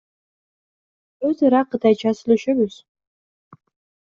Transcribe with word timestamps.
Өз 1.27 1.37
ара 1.47 1.61
кытайча 1.71 2.11
сүйлөшөбүз. 2.17 2.75